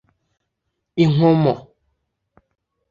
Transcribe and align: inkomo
inkomo 1.03 1.53